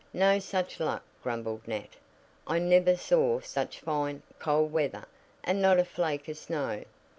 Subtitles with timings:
[0.15, 1.89] "No such luck," grumbled Nat.
[2.47, 5.05] "I never saw such fine, cold weather,
[5.43, 6.83] and not a flake of snow.